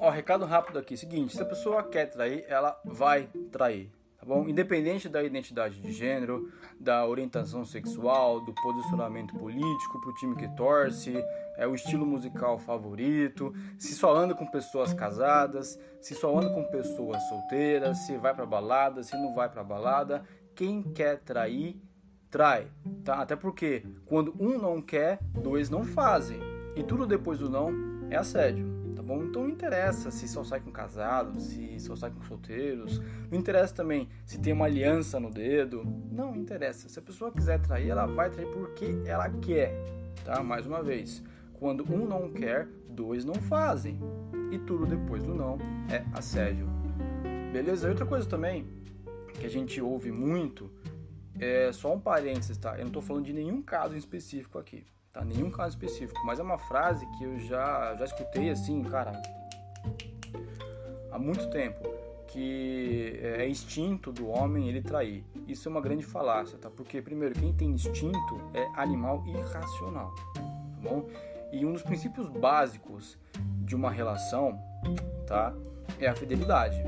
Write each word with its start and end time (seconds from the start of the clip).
ó, 0.00 0.08
recado 0.08 0.46
rápido 0.46 0.78
aqui, 0.78 0.96
seguinte, 0.96 1.36
se 1.36 1.42
a 1.42 1.46
pessoa 1.46 1.82
quer 1.82 2.06
trair, 2.06 2.44
ela 2.48 2.80
vai 2.84 3.28
trair, 3.52 3.92
tá 4.18 4.24
bom? 4.24 4.48
Independente 4.48 5.10
da 5.10 5.22
identidade 5.22 5.78
de 5.78 5.92
gênero, 5.92 6.50
da 6.80 7.06
orientação 7.06 7.66
sexual, 7.66 8.40
do 8.40 8.54
posicionamento 8.54 9.36
político 9.36 10.00
pro 10.00 10.14
time 10.14 10.34
que 10.36 10.48
torce, 10.56 11.22
é 11.58 11.66
o 11.66 11.74
estilo 11.74 12.06
musical 12.06 12.58
favorito, 12.58 13.54
se 13.78 13.92
só 13.92 14.16
anda 14.16 14.34
com 14.34 14.46
pessoas 14.46 14.94
casadas, 14.94 15.78
se 16.00 16.14
só 16.14 16.36
anda 16.36 16.48
com 16.54 16.64
pessoas 16.64 17.22
solteiras, 17.28 17.98
se 18.06 18.16
vai 18.16 18.34
pra 18.34 18.46
balada, 18.46 19.02
se 19.02 19.14
não 19.14 19.34
vai 19.34 19.50
pra 19.50 19.62
balada, 19.62 20.22
quem 20.54 20.82
quer 20.82 21.18
trair, 21.18 21.78
trai, 22.30 22.68
tá? 23.04 23.16
Até 23.16 23.36
porque 23.36 23.84
quando 24.06 24.34
um 24.40 24.56
não 24.58 24.80
quer, 24.80 25.18
dois 25.22 25.68
não 25.68 25.84
fazem. 25.84 26.40
E 26.74 26.82
tudo 26.82 27.06
depois 27.06 27.38
do 27.38 27.50
não 27.50 27.70
é 28.08 28.16
assédio 28.16 28.79
bom? 29.10 29.24
Então 29.24 29.42
não 29.42 29.50
interessa 29.50 30.08
se 30.12 30.28
só 30.28 30.44
sai 30.44 30.60
com 30.60 30.70
casados, 30.70 31.42
se 31.42 31.80
só 31.80 31.96
sai 31.96 32.12
com 32.12 32.22
solteiros, 32.22 33.02
não 33.28 33.36
interessa 33.36 33.74
também 33.74 34.08
se 34.24 34.38
tem 34.38 34.52
uma 34.52 34.66
aliança 34.66 35.18
no 35.18 35.30
dedo, 35.30 35.82
não 36.12 36.36
interessa. 36.36 36.88
Se 36.88 36.96
a 36.98 37.02
pessoa 37.02 37.32
quiser 37.32 37.60
trair, 37.60 37.90
ela 37.90 38.06
vai 38.06 38.30
trair 38.30 38.46
porque 38.52 39.02
ela 39.04 39.28
quer, 39.28 39.74
tá? 40.24 40.42
Mais 40.44 40.64
uma 40.64 40.80
vez, 40.80 41.24
quando 41.54 41.82
um 41.92 42.06
não 42.06 42.30
quer, 42.30 42.68
dois 42.88 43.24
não 43.24 43.34
fazem. 43.34 43.98
E 44.52 44.58
tudo 44.60 44.86
depois 44.86 45.24
do 45.24 45.34
não 45.34 45.58
é 45.88 46.04
assédio. 46.16 46.68
Beleza? 47.52 47.88
Outra 47.88 48.06
coisa 48.06 48.28
também 48.28 48.66
que 49.38 49.46
a 49.46 49.50
gente 49.50 49.80
ouve 49.80 50.12
muito 50.12 50.70
é 51.38 51.72
só 51.72 51.92
um 51.92 51.98
parênteses, 51.98 52.56
tá? 52.56 52.78
Eu 52.78 52.84
não 52.84 52.92
tô 52.92 53.00
falando 53.00 53.24
de 53.24 53.32
nenhum 53.32 53.60
caso 53.60 53.94
em 53.94 53.98
específico 53.98 54.58
aqui 54.58 54.84
tá? 55.12 55.24
Nenhum 55.24 55.50
caso 55.50 55.76
específico, 55.76 56.20
mas 56.24 56.38
é 56.38 56.42
uma 56.42 56.58
frase 56.58 57.06
que 57.18 57.24
eu 57.24 57.38
já, 57.38 57.94
já 57.96 58.04
escutei 58.04 58.50
assim, 58.50 58.82
cara, 58.84 59.12
há 61.10 61.18
muito 61.18 61.48
tempo, 61.50 61.88
que 62.28 63.18
é 63.22 63.48
instinto 63.48 64.12
do 64.12 64.28
homem 64.28 64.68
ele 64.68 64.80
trair. 64.80 65.24
Isso 65.48 65.68
é 65.68 65.70
uma 65.70 65.80
grande 65.80 66.04
falácia, 66.04 66.56
tá? 66.58 66.70
Porque, 66.70 67.02
primeiro, 67.02 67.34
quem 67.34 67.52
tem 67.52 67.70
instinto 67.70 68.40
é 68.54 68.68
animal 68.80 69.24
irracional, 69.26 70.14
tá 70.34 70.42
bom? 70.80 71.08
E 71.52 71.66
um 71.66 71.72
dos 71.72 71.82
princípios 71.82 72.28
básicos 72.28 73.18
de 73.64 73.74
uma 73.74 73.90
relação, 73.90 74.60
tá? 75.26 75.52
É 75.98 76.06
a 76.06 76.14
fidelidade, 76.14 76.80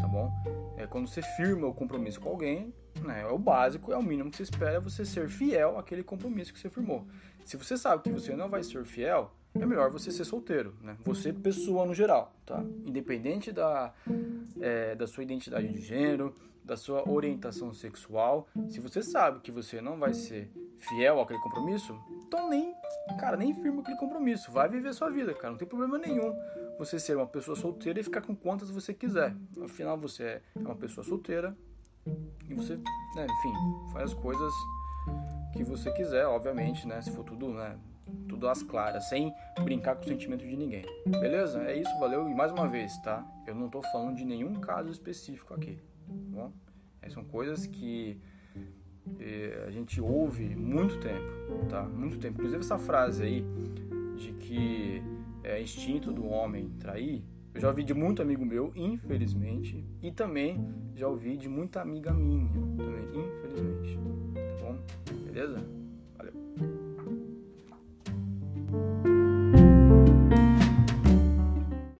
tá 0.00 0.08
bom? 0.08 0.32
É 0.78 0.86
quando 0.86 1.06
você 1.06 1.20
firma 1.20 1.66
o 1.66 1.74
compromisso 1.74 2.18
com 2.18 2.30
alguém? 2.30 2.72
É 3.08 3.26
o 3.26 3.38
básico, 3.38 3.92
é 3.92 3.96
o 3.96 4.02
mínimo 4.02 4.30
que 4.30 4.36
você 4.36 4.42
espera 4.42 4.76
é 4.76 4.80
você 4.80 5.04
ser 5.04 5.28
fiel 5.28 5.78
àquele 5.78 6.02
compromisso 6.02 6.52
que 6.52 6.58
você 6.58 6.70
firmou. 6.70 7.06
Se 7.44 7.56
você 7.56 7.76
sabe 7.76 8.02
que 8.02 8.10
você 8.10 8.34
não 8.36 8.48
vai 8.48 8.62
ser 8.62 8.84
fiel, 8.84 9.34
é 9.54 9.66
melhor 9.66 9.90
você 9.90 10.10
ser 10.10 10.24
solteiro, 10.24 10.76
né? 10.80 10.96
Você, 11.04 11.32
pessoa 11.32 11.84
no 11.84 11.94
geral, 11.94 12.32
tá? 12.46 12.62
Independente 12.86 13.50
da, 13.50 13.92
é, 14.60 14.94
da 14.94 15.06
sua 15.06 15.24
identidade 15.24 15.68
de 15.68 15.80
gênero, 15.80 16.34
da 16.64 16.76
sua 16.76 17.08
orientação 17.08 17.72
sexual, 17.74 18.46
se 18.68 18.78
você 18.78 19.02
sabe 19.02 19.40
que 19.40 19.50
você 19.50 19.80
não 19.80 19.98
vai 19.98 20.14
ser 20.14 20.52
fiel 20.78 21.20
àquele 21.20 21.40
compromisso, 21.40 21.98
então 22.26 22.48
nem, 22.48 22.74
cara, 23.18 23.36
nem 23.36 23.52
firma 23.54 23.82
aquele 23.82 23.96
compromisso. 23.96 24.52
Vai 24.52 24.68
viver 24.68 24.94
sua 24.94 25.10
vida, 25.10 25.34
cara. 25.34 25.50
Não 25.50 25.58
tem 25.58 25.66
problema 25.66 25.98
nenhum 25.98 26.32
você 26.78 26.98
ser 26.98 27.16
uma 27.16 27.26
pessoa 27.26 27.56
solteira 27.56 28.00
e 28.00 28.02
ficar 28.02 28.22
com 28.22 28.34
quantas 28.34 28.70
você 28.70 28.94
quiser. 28.94 29.34
Afinal, 29.62 29.98
você 29.98 30.22
é 30.24 30.42
uma 30.56 30.76
pessoa 30.76 31.04
solteira, 31.04 31.56
e 32.48 32.54
você, 32.54 32.76
né, 32.76 33.26
enfim, 33.26 33.52
faz 33.92 34.12
as 34.12 34.14
coisas 34.14 34.52
que 35.52 35.64
você 35.64 35.90
quiser, 35.92 36.26
obviamente, 36.26 36.86
né? 36.86 37.00
Se 37.00 37.10
for 37.10 37.24
tudo, 37.24 37.48
né? 37.52 37.76
Tudo 38.28 38.48
às 38.48 38.62
claras, 38.62 39.08
sem 39.08 39.32
brincar 39.62 39.94
com 39.94 40.02
o 40.02 40.08
sentimento 40.08 40.44
de 40.44 40.56
ninguém. 40.56 40.84
Beleza? 41.06 41.62
É 41.62 41.76
isso, 41.76 41.90
valeu. 41.98 42.28
E 42.28 42.34
mais 42.34 42.50
uma 42.50 42.68
vez, 42.68 42.96
tá? 42.98 43.24
Eu 43.46 43.54
não 43.54 43.68
tô 43.68 43.82
falando 43.82 44.16
de 44.16 44.24
nenhum 44.24 44.54
caso 44.54 44.90
específico 44.90 45.54
aqui, 45.54 45.76
tá 45.76 46.12
bom? 46.12 46.52
Essas 47.00 47.14
são 47.14 47.24
coisas 47.24 47.66
que 47.66 48.20
eh, 49.18 49.64
a 49.66 49.70
gente 49.70 50.00
ouve 50.00 50.54
muito 50.56 50.98
tempo, 50.98 51.66
tá? 51.68 51.82
Muito 51.82 52.18
tempo. 52.18 52.34
Inclusive 52.34 52.60
essa 52.60 52.78
frase 52.78 53.22
aí 53.22 53.44
de 54.16 54.32
que 54.32 55.02
é 55.42 55.60
instinto 55.60 56.12
do 56.12 56.26
homem 56.26 56.68
trair, 56.78 57.24
eu 57.54 57.60
já 57.60 57.68
ouvi 57.68 57.84
de 57.84 57.94
muito 57.94 58.22
amigo 58.22 58.44
meu, 58.44 58.72
infelizmente, 58.74 59.84
e 60.02 60.12
também 60.12 60.64
já 60.94 61.08
ouvi 61.08 61.36
de 61.36 61.48
muita 61.48 61.80
amiga 61.80 62.12
minha, 62.12 62.50
também, 62.76 63.04
infelizmente. 63.14 63.98
Tá 64.34 64.66
bom? 64.66 64.78
Beleza? 65.24 65.79